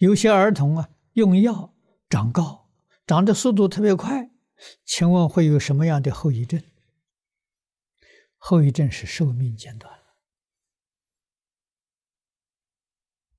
[0.00, 1.74] 有些儿童啊，用药
[2.08, 2.70] 长高，
[3.06, 4.30] 长的速度特别快，
[4.82, 6.62] 请问会有什么样的后遗症？
[8.38, 10.00] 后遗症是寿命减短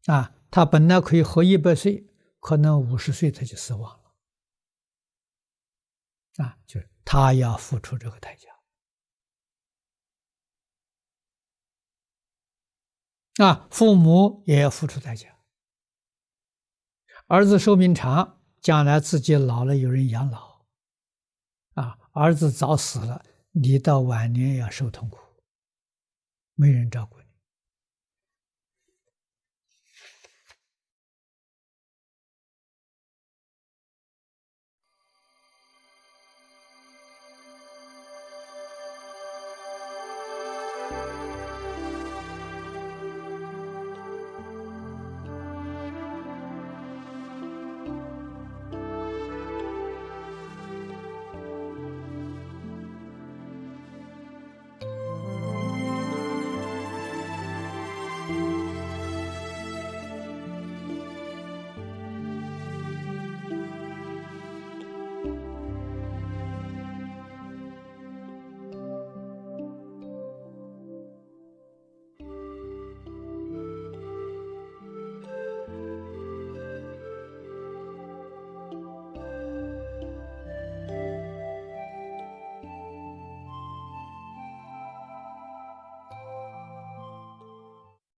[0.06, 2.08] 啊，他本来可以活一百岁，
[2.40, 4.14] 可能五十岁他就死亡了
[6.46, 8.50] 啊，就是他要付出这个代价
[13.44, 15.41] 啊，父母也要付出代价。
[17.32, 20.66] 儿子寿命长，将来自己老了有人养老，
[21.76, 23.24] 啊，儿子早死了。
[23.52, 25.18] 你到晚年要受痛苦，
[26.56, 27.26] 没人照顾你